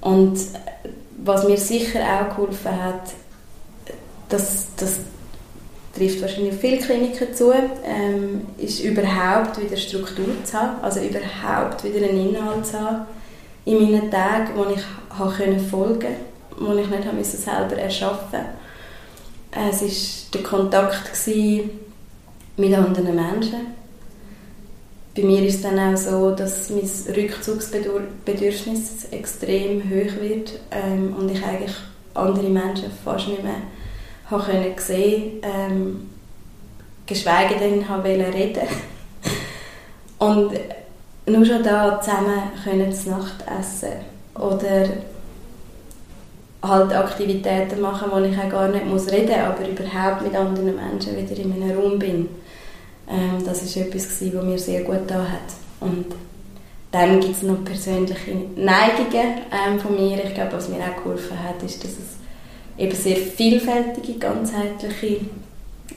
Und 0.02 0.38
was 1.24 1.48
mir 1.48 1.58
sicher 1.58 2.02
auch 2.02 2.36
geholfen 2.36 2.84
hat, 2.84 3.14
das, 4.30 4.68
das 4.78 5.00
trifft 5.96 6.22
wahrscheinlich 6.22 6.56
viele 6.56 6.78
Kliniken 6.78 7.34
zu, 7.34 7.54
ähm, 7.54 8.48
ist 8.58 8.80
überhaupt 8.82 9.62
wieder 9.62 9.78
Struktur 9.78 10.26
zu 10.44 10.60
haben, 10.60 10.82
also 10.82 11.00
überhaupt 11.00 11.84
wieder 11.84 12.08
einen 12.08 12.30
Inhalt 12.30 12.66
zu 12.66 12.80
haben 12.80 13.06
in 13.66 13.84
meinen 13.84 14.12
Tagen, 14.12 14.50
wo 14.56 14.66
ich 14.74 14.84
habe 15.18 15.32
können 15.32 15.60
folgen 15.60 16.00
konnte, 16.00 16.74
wo 16.74 16.74
ich 16.74 16.90
nicht 16.90 17.06
habe 17.06 17.24
selber 17.24 17.78
erschaffen 17.78 18.40
Es 19.52 19.82
war 19.82 19.90
der 20.34 20.44
Kontakt 20.44 21.12
mit 22.58 22.74
anderen 22.74 23.16
Menschen 23.16 23.83
bei 25.16 25.24
mir 25.24 25.44
ist 25.44 25.56
es 25.56 25.62
dann 25.62 25.80
auch 25.80 25.98
so, 25.98 26.32
dass 26.32 26.70
mein 26.70 26.90
Rückzugsbedürfnis 27.16 29.06
extrem 29.12 29.84
hoch 29.84 30.22
wird 30.22 30.60
ähm, 30.72 31.16
und 31.18 31.30
ich 31.30 31.44
eigentlich 31.44 31.76
andere 32.16 32.50
Menschen 32.50 32.92
fast 33.04 33.28
nicht 33.28 33.44
mehr 33.44 33.62
habe 34.30 34.44
können 34.44 34.74
sehen 34.78 35.42
ähm, 35.44 36.10
geschweige 37.06 37.56
denn 37.56 37.88
habe 37.88 38.10
reden. 38.10 38.68
Und 40.20 40.54
nur 41.26 41.46
schon 41.46 41.64
da 41.64 42.00
zusammen 42.00 42.52
können 42.64 42.94
zu 42.94 43.10
Nacht 43.10 43.44
essen 43.60 43.92
oder 44.36 44.88
halt 46.62 46.94
Aktivitäten 46.94 47.82
machen, 47.82 48.10
wo 48.10 48.20
ich 48.20 48.38
auch 48.38 48.50
gar 48.50 48.70
nicht 48.70 48.86
muss 48.86 49.12
reden, 49.12 49.36
aber 49.36 49.68
überhaupt 49.68 50.22
mit 50.22 50.34
anderen 50.34 50.76
Menschen 50.76 51.18
wieder 51.18 51.38
in 51.38 51.52
einem 51.52 51.78
Raum 51.78 52.00
bin 52.00 52.30
ähm, 53.10 53.44
das 53.46 53.64
ist 53.64 53.78
etwas, 53.78 54.22
was 54.22 54.44
mir 54.44 54.58
sehr 54.58 54.84
gut 54.84 55.02
da 55.08 55.24
hat. 55.24 55.54
Und 55.80 56.06
dann 56.92 57.20
gibt 57.20 57.36
es 57.36 57.44
noch 57.44 57.64
persönliche 57.64 58.32
Neigungen 58.56 59.42
ähm, 59.52 59.80
von 59.80 59.96
mir. 59.96 60.24
Ich 60.24 60.34
glaube, 60.34 60.54
was 60.54 60.70
mir 60.70 60.78
auch 60.78 61.04
geholfen 61.04 61.38
hat, 61.40 61.62
ist, 61.64 61.84
dass 61.84 61.92
es 61.92 62.18
eben 62.78 62.96
sehr 62.96 63.18
vielfältige, 63.18 64.20
ganzheitliche 64.20 65.22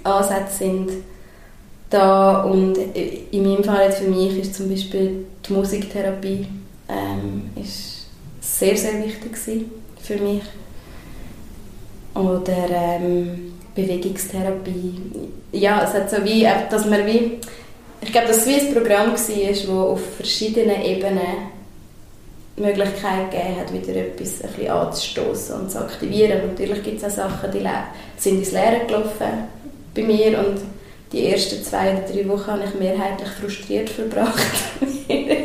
Ansätze 0.05 0.59
sind 0.59 0.91
da 1.91 2.43
und 2.43 2.77
in 3.31 3.43
meinem 3.43 3.63
Fall 3.63 3.85
jetzt 3.85 3.99
für 3.99 4.11
mich 4.11 4.39
ist 4.39 4.55
zum 4.55 4.69
Beispiel 4.69 5.25
die 5.47 5.53
Musiktherapie 5.53 6.47
ähm, 6.89 7.51
ist 7.55 8.07
sehr, 8.41 8.77
sehr 8.77 9.05
wichtig 9.05 9.37
für 10.01 10.17
mich. 10.17 10.43
Oder 12.15 12.71
ähm, 12.71 13.53
Bewegungstherapie. 13.77 14.95
Ja, 15.53 15.85
es 15.85 15.95
hat 15.95 16.11
so 16.11 16.25
wie, 16.25 16.49
dass 16.71 16.87
man 16.87 17.07
wie, 17.07 17.39
ich 18.01 18.11
glaube, 18.11 18.29
dass 18.29 18.39
es 18.39 18.47
wie 18.47 18.55
ein 18.55 18.75
Programm 18.75 19.13
war, 19.13 19.49
das 19.49 19.69
auf 19.69 20.01
verschiedenen 20.17 20.83
Ebenen 20.83 21.55
die 22.57 22.63
Möglichkeit 22.63 23.31
gegeben 23.31 23.61
hat, 23.61 23.73
wieder 23.73 23.95
etwas 24.01 24.43
ein 24.43 24.49
bisschen 24.49 24.71
anzustoßen 24.71 25.61
und 25.61 25.71
zu 25.71 25.79
aktivieren. 25.79 26.49
Natürlich 26.49 26.83
gibt 26.83 27.03
es 27.03 27.05
auch 27.05 27.29
Sachen, 27.29 27.51
die 27.53 27.67
sind 28.17 28.39
ins 28.39 28.53
Leere 28.53 28.87
gelaufen 28.87 29.49
bei 29.95 30.03
mir 30.03 30.39
und 30.39 30.61
die 31.13 31.29
ersten 31.29 31.63
zwei 31.63 31.93
oder 31.93 32.03
drei 32.03 32.29
Wochen 32.29 32.51
habe 32.51 32.65
ich 32.65 32.75
mehrheitlich 32.81 33.29
frustriert 33.29 33.89
verbracht. 33.89 34.43
ich 35.09 35.43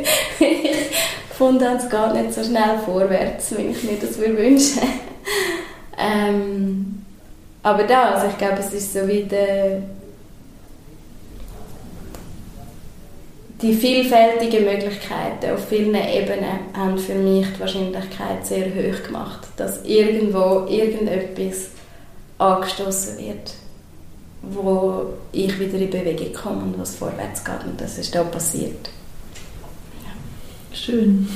fand, 1.38 1.61
es 1.61 1.89
geht 1.89 2.13
nicht 2.13 2.33
so 2.33 2.43
schnell 2.43 2.79
vorwärts, 2.83 3.55
wie 3.57 3.67
ich 3.67 3.83
mir 3.83 3.97
das 4.00 4.17
wünsche. 4.17 4.81
ähm, 6.00 7.05
aber 7.63 7.84
da, 7.84 8.13
also 8.13 8.27
ich 8.27 8.38
glaube, 8.38 8.58
es 8.60 8.74
ist 8.74 8.94
so 8.94 9.08
wie 9.08 9.24
der, 9.24 9.84
die 13.62 13.74
vielfältigen 13.75 14.65
Möglichkeiten 14.65 15.51
auf 15.53 15.68
vielen 15.68 15.94
Ebenen 15.94 16.74
haben 16.74 16.98
für 16.98 17.13
mich 17.13 17.46
die 17.56 17.60
Wahrscheinlichkeit 17.60 18.46
sehr 18.46 18.65
hoch 18.65 19.03
gemacht, 19.03 19.48
dass 19.58 19.86
irgendwo 19.86 20.65
irgendetwas 20.68 21.68
angestoßen 22.39 23.20
wird, 23.20 23.53
wo 24.41 25.06
ich 25.32 25.60
wieder 25.60 25.77
in 25.77 25.91
Bewegung 25.91 26.34
komme 26.34 26.63
und 26.63 26.80
was 26.80 26.96
vorwärts 26.96 27.44
geht. 27.44 27.63
Und 27.63 27.80
das 27.80 28.00
ist 28.00 28.15
da 28.15 28.24
passiert. 28.24 28.89
Ja. 30.03 30.75
Schön. 30.75 31.30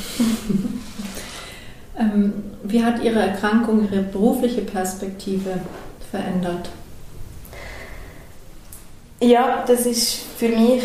ähm, 2.00 2.34
wie 2.64 2.84
hat 2.84 3.04
Ihre 3.04 3.20
Erkrankung 3.20 3.88
Ihre 3.92 4.02
berufliche 4.02 4.62
Perspektive 4.62 5.60
verändert? 6.16 6.70
Ja, 9.20 9.64
das 9.66 9.86
ist 9.86 10.14
für 10.38 10.50
mich 10.50 10.84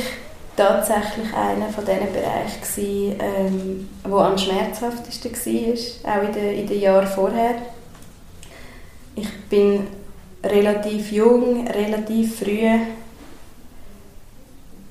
tatsächlich 0.56 1.32
einer 1.34 1.68
von 1.68 1.84
diesen 1.84 2.12
Bereichen, 2.12 3.16
ähm, 3.20 3.88
wo 4.04 4.18
am 4.18 4.36
schmerzhaftesten 4.38 5.32
war, 5.32 6.18
auch 6.18 6.22
in 6.22 6.32
den, 6.32 6.58
in 6.60 6.66
den 6.66 6.80
Jahren 6.80 7.06
vorher. 7.06 7.56
Ich 9.16 9.28
bin 9.48 9.86
relativ 10.44 11.12
jung, 11.12 11.66
relativ 11.66 12.38
früh 12.38 12.68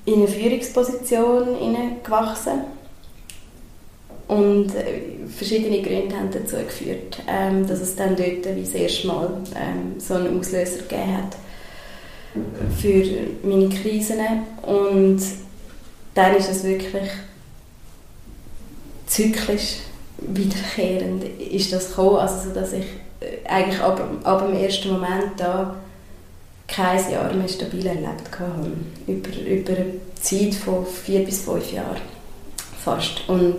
in 0.06 0.14
eine 0.14 0.28
Führungsposition 0.28 1.56
gewachsen 2.02 2.79
und 4.30 4.76
äh, 4.76 5.26
verschiedene 5.28 5.82
Gründe 5.82 6.16
haben 6.16 6.30
dazu 6.30 6.54
geführt, 6.56 7.20
ähm, 7.26 7.66
dass 7.66 7.80
es 7.80 7.96
dann 7.96 8.14
dort 8.14 8.46
wie 8.54 8.60
das 8.60 8.74
erste 8.74 9.08
Mal 9.08 9.28
ähm, 9.56 9.98
so 9.98 10.14
einen 10.14 10.38
Auslöser 10.38 10.82
gegeben 10.82 11.16
hat 11.16 11.36
für 12.78 13.04
meine 13.42 13.68
Krisen. 13.70 14.20
Und 14.62 15.20
dann 16.14 16.36
ist 16.36 16.48
es 16.48 16.62
wirklich 16.62 17.10
zyklisch 19.08 19.78
wiederkehrend 20.18 21.24
ist 21.40 21.72
das 21.72 21.88
gekommen, 21.88 22.18
also 22.18 22.50
dass 22.50 22.72
ich 22.72 22.84
äh, 23.18 23.48
eigentlich 23.48 23.80
ab, 23.80 24.00
ab 24.22 24.46
dem 24.46 24.56
ersten 24.56 24.92
Moment 24.92 25.32
da 25.38 25.74
kein 26.68 27.10
Jahr 27.10 27.32
mehr 27.32 27.48
stabil 27.48 27.84
erlebt 27.84 28.38
habe. 28.38 28.70
Über, 29.08 29.30
über 29.44 29.72
eine 29.72 29.94
Zeit 30.20 30.54
von 30.54 30.86
vier 30.86 31.24
bis 31.24 31.40
fünf 31.40 31.72
Jahren 31.72 32.00
fast. 32.84 33.28
Und 33.28 33.56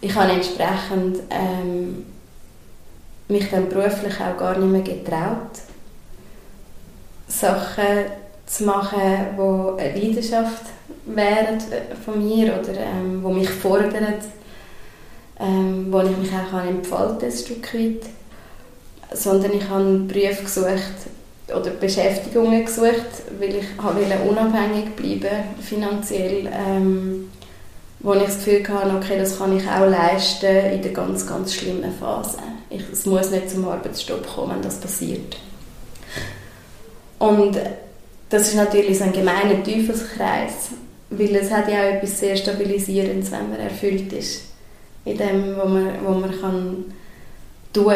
ich 0.00 0.14
habe 0.14 0.32
entsprechend 0.32 1.22
ähm, 1.30 2.04
mich 3.28 3.50
dann 3.50 3.68
beruflich 3.68 4.14
auch 4.20 4.36
gar 4.36 4.58
nicht 4.58 4.70
mehr 4.70 4.82
getraut, 4.82 5.50
Sachen 7.28 8.06
zu 8.46 8.64
machen, 8.64 9.00
die 9.36 9.82
eine 9.82 9.98
Leidenschaft 9.98 10.62
wären 11.06 11.58
von 12.04 12.24
mir 12.24 12.58
oder 12.58 12.78
ähm, 12.78 13.22
wo 13.22 13.30
mich 13.30 13.48
fordern, 13.48 14.14
ähm, 15.40 15.86
wo 15.90 16.00
ich 16.00 16.16
mich 16.16 16.30
auch 16.30 16.64
entfalten 16.64 17.18
kann, 17.18 17.28
ein 17.28 17.36
Stück 17.36 17.74
weit. 17.74 18.02
Sondern 19.12 19.52
ich 19.52 19.68
habe 19.68 19.98
Berufe 20.00 20.42
gesucht 20.42 21.06
oder 21.48 21.70
Beschäftigungen 21.70 22.64
gesucht, 22.64 23.22
weil 23.38 23.56
ich 23.56 23.66
unabhängig 24.28 24.96
bleiben 24.96 25.44
finanziell 25.60 26.48
ähm, 26.52 27.30
wo 28.00 28.14
ich 28.14 28.24
das 28.24 28.36
Gefühl 28.36 28.68
hatte, 28.68 28.96
okay, 28.96 29.18
das 29.18 29.38
kann 29.38 29.56
ich 29.56 29.66
auch 29.66 29.88
leisten 29.88 30.72
in 30.72 30.82
der 30.82 30.92
ganz, 30.92 31.26
ganz 31.26 31.54
schlimmen 31.54 31.92
Phase. 31.98 32.38
Ich, 32.70 32.82
es 32.92 33.06
muss 33.06 33.30
nicht 33.30 33.50
zum 33.50 33.66
Arbeitsstopp 33.66 34.26
kommen, 34.26 34.56
wenn 34.56 34.62
das 34.62 34.80
passiert. 34.80 35.36
Und 37.18 37.58
das 38.28 38.48
ist 38.48 38.56
natürlich 38.56 38.98
so 38.98 39.04
ein 39.04 39.12
gemeiner 39.12 39.62
Teufelskreis, 39.62 40.70
weil 41.10 41.36
es 41.36 41.50
hat 41.50 41.68
ja 41.70 41.80
auch 41.80 41.94
etwas 41.94 42.20
sehr 42.20 42.36
Stabilisierendes, 42.36 43.30
wenn 43.30 43.50
man 43.50 43.60
erfüllt 43.60 44.12
ist 44.12 44.42
in 45.04 45.16
dem, 45.16 45.56
was 45.56 45.68
man, 45.68 46.04
was 46.04 46.16
man 46.18 46.40
kann 46.40 46.84
tun 47.72 47.94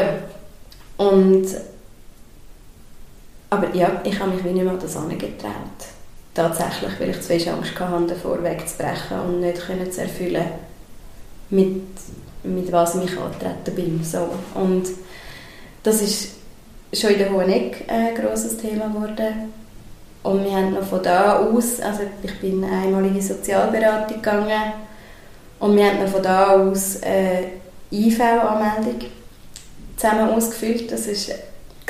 kann. 0.96 1.46
Aber 3.50 3.74
ja, 3.74 4.00
ich 4.04 4.18
habe 4.18 4.30
mich 4.30 4.44
wie 4.44 4.50
nicht 4.50 4.64
mehr 4.64 4.74
das 4.74 4.96
angetraut. 4.96 5.50
Tatsächlich, 6.32 6.92
weil 7.00 7.10
ich 7.10 7.20
zu 7.20 7.34
viel 7.34 7.48
Angst 7.48 7.78
hatte, 7.78 8.06
davor 8.06 8.42
wegzubrechen 8.42 9.20
und 9.26 9.40
nicht 9.40 9.66
können 9.66 9.90
zu 9.90 10.02
erfüllen, 10.02 10.44
mit, 11.50 11.82
mit 12.44 12.70
was 12.70 12.94
ich 12.94 13.18
angetreten 13.18 13.74
bin. 13.74 14.04
So. 14.04 14.28
Und 14.54 14.84
das 15.82 16.00
ist 16.02 16.30
schon 16.92 17.10
in 17.10 17.18
der 17.18 17.32
Hoheneck 17.32 17.84
ein 17.88 18.14
grosses 18.14 18.56
Thema 18.58 18.88
geworden. 18.88 19.52
Und 20.22 20.44
wir 20.44 20.52
haben 20.52 20.74
noch 20.74 20.84
von 20.84 21.02
da 21.02 21.38
aus, 21.38 21.80
also 21.80 22.02
ich 22.22 22.40
bin 22.40 22.62
einmal 22.62 23.06
in 23.06 23.14
die 23.14 23.22
Sozialberatung 23.22 24.16
gegangen 24.16 24.72
und 25.58 25.76
wir 25.76 25.86
haben 25.86 26.00
noch 26.00 26.10
von 26.10 26.22
da 26.22 26.48
aus 26.50 27.02
eine 27.02 27.52
IV-Anmeldung 27.90 29.08
zusammen 29.96 30.30
ausgefüllt. 30.30 30.92
Das 30.92 31.06
ist 31.06 31.32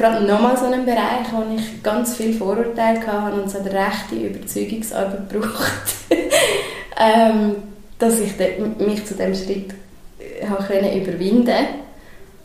gerade 0.00 0.24
nochmal 0.24 0.56
so 0.56 0.64
ein 0.64 0.84
Bereich, 0.84 1.26
wo 1.32 1.44
ich 1.54 1.82
ganz 1.82 2.16
viel 2.16 2.32
Vorurteile 2.32 3.06
hatte 3.06 3.36
und 3.36 3.46
es 3.46 3.54
hat 3.54 3.66
rechte 3.66 4.14
Überzeugungsarbeit 4.14 5.28
gebraucht, 5.28 5.94
ähm, 6.98 7.56
dass 7.98 8.18
ich 8.18 8.32
mich 8.78 9.04
zu 9.04 9.14
dem 9.14 9.34
Schritt 9.34 9.74
äh, 10.18 10.46
habe 10.46 10.98
überwinden 10.98 11.66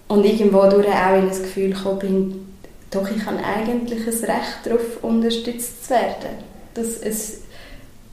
und 0.09 0.25
irgendwo 0.25 0.63
durch 0.69 0.87
auch 0.87 1.17
in 1.17 1.29
das 1.29 1.41
Gefühl 1.41 1.73
gekommen 1.73 1.99
bin, 1.99 2.55
doch 2.91 3.09
ich 3.09 3.25
habe 3.25 3.37
eigentlich 3.37 4.01
ein 4.05 4.29
Recht 4.29 4.59
darauf, 4.65 5.03
unterstützt 5.03 5.85
zu 5.85 5.91
werden. 5.91 6.43
Das, 6.73 6.97
es, 7.01 7.41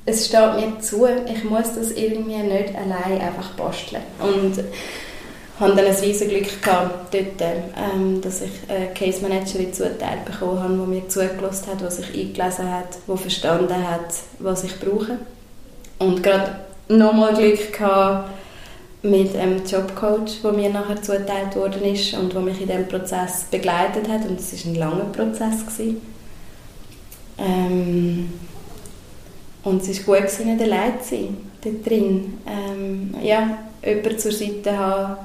es 0.06 0.26
steht 0.26 0.54
mir 0.54 0.78
zu, 0.80 1.06
ich 1.26 1.44
muss 1.44 1.74
das 1.74 1.92
irgendwie 1.92 2.38
nicht 2.38 2.74
allein 2.76 3.20
einfach 3.20 3.50
basteln. 3.50 4.02
Und 4.20 4.64
hatte 5.62 5.76
dann 5.76 5.86
ein 5.86 5.94
riesiges 5.94 6.28
Glück 6.28 6.62
gehabt, 6.62 7.14
dort, 7.14 7.40
ähm, 7.40 8.20
dass 8.20 8.42
ich 8.42 8.50
eine 8.68 8.88
Case 8.94 9.22
Managerin 9.22 9.72
zugeteilt 9.72 10.24
bekommen 10.24 10.62
habe, 10.62 10.74
die 10.74 11.00
mir 11.00 11.08
zugelassen 11.08 11.68
hat, 11.68 11.82
was 11.82 11.96
sich 11.98 12.08
eingelesen 12.08 12.70
hat, 12.70 12.98
die 13.06 13.16
verstanden 13.16 13.88
hat, 13.88 14.14
was 14.40 14.64
ich 14.64 14.78
brauche. 14.80 15.18
Und 15.98 16.22
gerade 16.22 16.56
nochmal 16.88 17.34
Glück 17.34 17.72
gehabt 17.72 18.30
mit 19.02 19.36
einem 19.36 19.64
Jobcoach, 19.64 20.42
der 20.42 20.52
mir 20.52 20.70
nachher 20.70 21.00
zugeteilt 21.00 21.54
worden 21.54 21.84
ist 21.84 22.14
und 22.14 22.32
der 22.32 22.40
mich 22.40 22.60
in 22.60 22.66
diesem 22.66 22.88
Prozess 22.88 23.46
begleitet 23.50 24.08
hat. 24.08 24.26
Und 24.28 24.40
es 24.40 24.52
war 24.52 24.72
ein 24.72 24.74
langer 24.76 25.04
Prozess. 25.12 25.64
Gewesen. 25.66 26.00
Ähm, 27.38 28.32
und 29.64 29.82
es 29.82 30.06
war 30.06 30.20
gut, 30.20 30.44
nicht 30.44 30.62
allein 30.62 31.00
zu 31.00 31.10
sein, 31.10 31.36
dort 31.62 31.86
drin. 31.86 32.38
Ähm, 32.46 33.14
ja, 33.22 33.58
jemanden 33.84 34.18
zur 34.18 34.32
Seite 34.32 34.76
haben, 34.76 35.16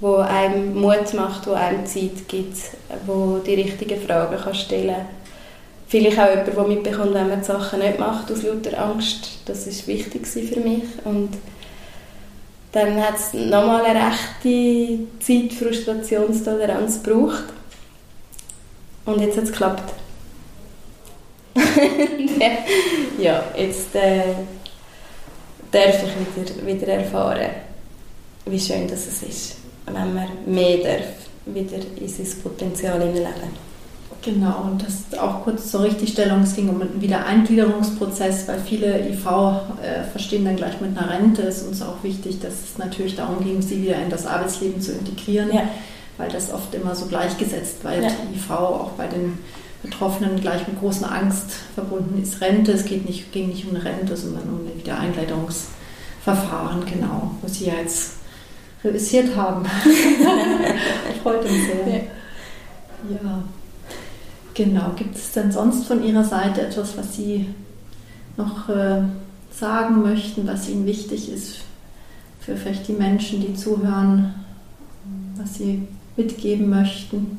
wo 0.00 0.16
einem 0.16 0.74
Mut 0.74 1.14
macht, 1.14 1.46
wo 1.46 1.52
einem 1.52 1.86
Zeit 1.86 2.28
gibt, 2.28 2.56
wo 3.06 3.38
die 3.38 3.54
richtigen 3.54 4.00
Fragen 4.00 4.36
kann 4.36 4.54
stellen 4.54 4.94
kann. 4.94 5.06
Vielleicht 5.88 6.18
auch 6.18 6.28
jemand, 6.28 6.48
der 6.48 6.64
mitbekommt, 6.64 7.14
wenn 7.14 7.28
man 7.28 7.40
die 7.40 7.46
Sachen 7.46 7.78
nicht 7.78 7.98
macht 7.98 8.30
aus 8.30 8.42
lauter 8.42 8.78
Angst. 8.78 9.38
Das 9.46 9.66
war 9.66 9.86
wichtig 9.86 10.26
für 10.26 10.60
mich. 10.60 10.82
Und 11.04 11.30
dann 12.72 13.00
hat 13.00 13.16
es 13.16 13.32
nochmal 13.32 13.84
eine 13.84 14.00
rechte 14.10 14.98
Zeit 15.20 15.52
Frustrationstoleranz 15.52 17.02
gebraucht. 17.02 17.44
Und 19.04 19.20
jetzt 19.20 19.36
hat 19.36 19.44
es 19.44 19.52
geklappt. 19.52 19.92
ja, 23.18 23.44
jetzt 23.56 23.94
äh, 23.94 24.34
darf 25.70 26.02
ich 26.02 26.36
wieder, 26.36 26.66
wieder 26.66 26.86
erfahren, 26.88 27.50
wie 28.44 28.60
schön 28.60 28.86
das 28.88 29.06
ist 29.06 29.56
wenn 29.86 30.14
man 30.14 30.28
mehr 30.46 30.78
darf, 30.78 31.06
wieder 31.46 31.78
in 31.96 32.08
sein 32.08 32.26
Potenzial 32.42 32.98
leben. 32.98 33.24
Genau, 34.22 34.62
und 34.64 34.82
das 34.82 35.04
auch 35.20 35.44
kurz 35.44 35.70
zur 35.70 35.84
Richtigstellung, 35.84 36.42
es 36.42 36.56
ging 36.56 36.68
um 36.68 36.80
einen 36.80 37.00
Wiedereingliederungsprozess, 37.00 38.48
weil 38.48 38.58
viele 38.58 39.08
IV 39.08 39.24
äh, 39.24 40.02
verstehen 40.10 40.44
dann 40.44 40.56
gleich 40.56 40.80
mit 40.80 40.98
einer 40.98 41.08
Rente. 41.08 41.42
Es 41.42 41.58
ist 41.58 41.68
uns 41.68 41.82
auch 41.82 42.02
wichtig, 42.02 42.40
dass 42.40 42.54
es 42.54 42.76
natürlich 42.76 43.14
darum 43.14 43.44
ging, 43.44 43.62
sie 43.62 43.80
wieder 43.82 44.02
in 44.02 44.10
das 44.10 44.26
Arbeitsleben 44.26 44.80
zu 44.80 44.90
integrieren, 44.92 45.54
ja. 45.54 45.68
weil 46.18 46.28
das 46.28 46.52
oft 46.52 46.74
immer 46.74 46.96
so 46.96 47.06
gleichgesetzt 47.06 47.84
weil 47.84 48.02
ja. 48.02 48.10
IV 48.34 48.50
auch 48.50 48.90
bei 48.96 49.06
den 49.06 49.38
Betroffenen 49.82 50.40
gleich 50.40 50.66
mit 50.66 50.80
großer 50.80 51.12
Angst 51.12 51.52
verbunden 51.74 52.20
ist. 52.20 52.40
Rente, 52.40 52.72
es 52.72 52.84
geht 52.84 53.06
nicht, 53.06 53.30
ging 53.30 53.46
nicht 53.48 53.68
um 53.68 53.76
eine 53.76 53.84
Rente, 53.84 54.16
sondern 54.16 54.48
um 54.48 54.66
ein 54.66 54.76
Wiedereingliederungsverfahren, 54.76 56.84
genau, 56.84 57.30
wo 57.40 57.48
Sie 57.48 57.66
ja 57.66 57.74
jetzt 57.80 58.16
realisiert 58.86 59.36
haben. 59.36 59.64
Freut 61.22 61.42
uns 61.42 61.50
sehr. 61.50 61.94
Ja. 61.94 63.16
ja. 63.22 63.42
Genau. 64.54 64.92
Gibt 64.96 65.16
es 65.16 65.32
denn 65.32 65.52
sonst 65.52 65.86
von 65.86 66.02
Ihrer 66.02 66.24
Seite 66.24 66.62
etwas, 66.62 66.96
was 66.96 67.14
Sie 67.14 67.46
noch 68.36 68.68
äh, 68.68 69.02
sagen 69.50 70.02
möchten, 70.02 70.46
was 70.46 70.68
Ihnen 70.68 70.86
wichtig 70.86 71.32
ist 71.32 71.58
für 72.40 72.56
vielleicht 72.56 72.88
die 72.88 72.92
Menschen, 72.92 73.40
die 73.40 73.54
zuhören, 73.54 74.34
was 75.36 75.54
Sie 75.54 75.86
mitgeben 76.16 76.70
möchten? 76.70 77.38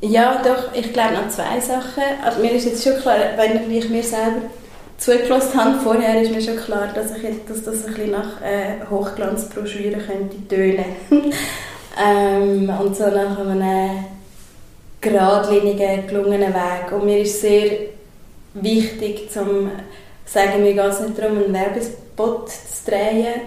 Ja, 0.00 0.42
doch, 0.42 0.74
ich 0.74 0.92
glaube 0.92 1.14
noch 1.14 1.28
zwei 1.28 1.60
Sachen. 1.60 2.02
Also 2.24 2.40
mir 2.40 2.50
ist 2.52 2.66
jetzt 2.66 2.82
schon 2.82 3.00
klar, 3.00 3.16
wenn 3.36 3.70
ich 3.70 3.88
mir 3.88 4.02
selber 4.02 4.42
zugelassen 5.04 5.62
habe. 5.62 5.80
Vorher 5.80 6.22
ist 6.22 6.32
mir 6.32 6.40
schon 6.40 6.56
klar, 6.56 6.88
dass, 6.94 7.16
ich, 7.16 7.44
dass 7.46 7.62
das 7.62 7.84
ein 7.84 7.94
bisschen 7.94 8.10
nach 8.12 8.40
äh, 8.40 8.84
Hochglanzbroschüre 8.90 9.98
könnte 9.98 10.48
tönen. 10.48 10.84
ähm, 12.02 12.72
und 12.80 12.96
so 12.96 13.04
nach 13.04 13.38
einem 13.38 14.04
geradlinigen, 15.00 16.06
gelungenen 16.06 16.54
Weg. 16.54 16.92
Und 16.92 17.04
mir 17.04 17.18
ist 17.18 17.40
sehr 17.40 17.70
wichtig, 18.54 19.30
zum 19.30 19.70
sagen, 20.24 20.62
mir 20.62 20.72
geht 20.72 20.84
es 20.84 21.00
nicht 21.00 21.18
darum, 21.18 21.44
einen 21.44 21.52
Werbespot 21.52 22.50
zu 22.50 22.90
drehen. 22.90 23.42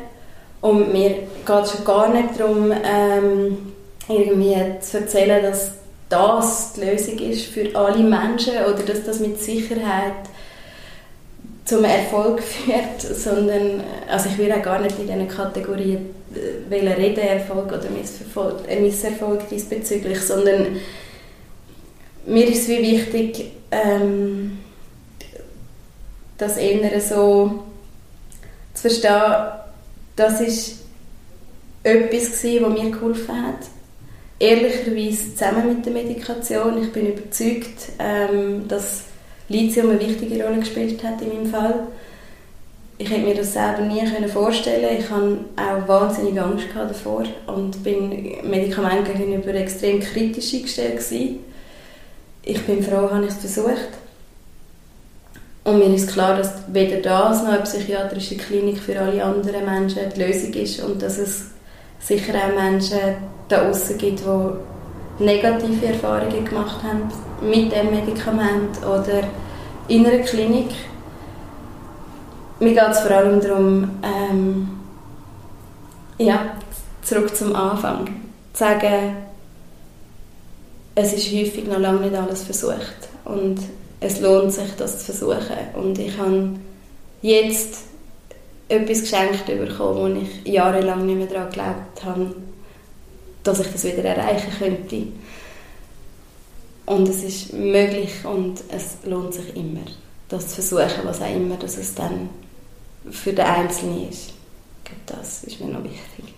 Und 0.62 0.92
mir 0.92 1.10
geht 1.46 1.64
es 1.64 1.72
schon 1.72 1.86
gar 1.86 2.10
nicht 2.10 2.40
darum, 2.40 2.72
ähm, 2.72 3.74
irgendwie 4.08 4.56
zu 4.80 5.00
erzählen, 5.00 5.44
dass 5.44 5.72
das 6.10 6.74
die 6.74 6.86
Lösung 6.86 7.20
ist 7.20 7.46
für 7.48 7.76
alle 7.76 8.04
Menschen 8.04 8.54
oder 8.54 8.84
dass 8.84 9.04
das 9.04 9.20
mit 9.20 9.42
Sicherheit 9.42 10.14
zum 11.68 11.84
Erfolg 11.84 12.42
führt, 12.42 13.02
sondern 13.02 13.84
also 14.10 14.30
ich 14.30 14.38
will 14.38 14.52
auch 14.52 14.62
gar 14.62 14.80
nicht 14.80 14.98
in 15.00 15.08
diesen 15.08 15.28
Kategorien 15.28 16.16
äh, 16.34 16.76
reden, 16.76 17.20
Erfolg 17.20 17.68
oder 17.68 17.90
Misserfolg, 17.90 18.62
äh, 18.70 18.80
Misserfolg 18.80 19.48
diesbezüglich, 19.50 20.20
sondern 20.22 20.78
mir 22.26 22.48
ist 22.48 22.64
es 22.64 22.68
wie 22.70 22.82
wichtig, 22.82 23.52
ähm, 23.72 24.60
das 26.38 26.58
Innere 26.58 27.02
so 27.02 27.64
zu 28.74 28.82
verstehen, 28.82 29.34
das 30.16 30.40
ist 30.40 30.84
etwas 31.84 32.42
gewesen, 32.42 32.66
was 32.66 32.82
mir 32.82 32.92
geholfen 32.92 33.46
hat. 33.46 33.60
Ehrlicherweise 34.40 35.36
zusammen 35.36 35.68
mit 35.68 35.86
der 35.86 35.94
Medikation. 35.94 36.82
Ich 36.82 36.94
bin 36.94 37.08
überzeugt, 37.08 37.92
ähm, 37.98 38.68
dass 38.68 39.07
Lithium 39.50 39.92
eine 39.92 40.00
wichtige 40.00 40.44
Rolle 40.44 40.60
gespielt 40.60 41.04
hat 41.04 41.22
in 41.22 41.30
meinem 41.30 41.46
Fall. 41.52 41.88
Ich 43.00 43.10
hätte 43.10 43.26
mir 43.26 43.36
das 43.36 43.54
selber 43.54 43.82
nie 43.82 44.02
vorstellen 44.28 44.98
Ich 45.00 45.10
hatte 45.10 45.38
auch 45.56 45.88
wahnsinnig 45.88 46.42
Angst 46.42 46.66
davor 46.74 47.24
und 47.46 47.84
bin 47.84 48.10
Medikamenten 48.44 49.18
gegenüber 49.18 49.54
extrem 49.54 50.00
kritisch 50.00 50.54
eingestellt. 50.56 51.02
Ich 52.44 52.66
bin 52.66 52.82
froh, 52.82 53.10
habe 53.12 53.26
ich 53.26 53.32
es 53.32 53.38
versucht. 53.38 53.90
Und 55.64 55.80
mir 55.80 55.94
ist 55.94 56.12
klar, 56.12 56.38
dass 56.38 56.54
weder 56.72 57.02
das 57.02 57.44
noch 57.44 57.52
eine 57.52 57.64
psychiatrische 57.64 58.38
Klinik 58.38 58.80
für 58.80 58.98
alle 59.00 59.24
anderen 59.24 59.66
Menschen 59.66 60.00
die 60.16 60.22
Lösung 60.22 60.54
ist 60.54 60.82
und 60.82 61.02
dass 61.02 61.18
es 61.18 61.48
sicher 62.00 62.34
auch 62.36 62.56
Menschen 62.56 63.00
da 63.50 63.70
außen 63.70 63.98
gibt, 63.98 64.22
die 64.22 64.26
negative 65.20 65.86
Erfahrungen 65.86 66.46
gemacht 66.46 66.84
haben 66.84 67.10
mit 67.42 67.72
dem 67.72 67.92
Medikament 67.92 68.78
oder 68.84 69.24
in 69.88 70.06
einer 70.06 70.24
Klinik. 70.24 70.72
Mir 72.60 72.74
geht 72.74 72.92
es 72.92 73.00
vor 73.00 73.12
allem 73.12 73.40
darum, 73.40 73.90
ähm, 74.04 74.70
ja, 76.18 76.58
zurück 77.04 77.36
zum 77.36 77.56
Anfang, 77.56 78.08
zu 78.54 78.60
sagen, 78.60 79.16
es 80.96 81.14
ist 81.14 81.32
häufig 81.32 81.68
noch 81.68 81.78
lange 81.80 82.02
nicht 82.02 82.16
alles 82.16 82.44
versucht 82.44 83.10
und 83.26 83.60
es 84.00 84.20
lohnt 84.20 84.52
sich, 84.52 84.76
das 84.78 85.00
zu 85.00 85.14
versuchen. 85.14 85.58
Und 85.76 86.00
ich 86.00 86.18
habe 86.18 86.50
jetzt 87.22 87.84
etwas 88.70 89.02
geschenkt 89.02 89.46
bekommen, 89.46 90.16
wo 90.16 90.22
ich 90.22 90.54
jahrelang 90.54 91.06
nicht 91.06 91.18
mehr 91.18 91.28
daran 91.28 91.50
geglaubt 91.50 92.04
habe, 92.04 92.36
dass 93.48 93.60
ich 93.60 93.72
das 93.72 93.84
wieder 93.84 94.04
erreichen 94.04 94.52
könnte. 94.60 95.08
Und 96.86 97.08
es 97.10 97.24
ist 97.24 97.54
möglich 97.54 98.24
und 98.24 98.64
es 98.70 98.98
lohnt 99.04 99.34
sich 99.34 99.56
immer, 99.56 99.86
das 100.30 100.48
zu 100.50 100.56
versuchen, 100.62 101.04
was 101.04 101.22
auch 101.22 101.36
immer 101.36 101.58
dass 101.58 101.78
es 101.78 101.94
dann 101.96 102.30
für 103.10 103.34
den 103.34 103.46
Einzelnen 103.46 104.10
ist. 104.10 104.34
Das 105.06 105.44
ist 105.44 105.60
mir 105.60 105.68
noch 105.68 105.84
wichtig. 105.84 106.37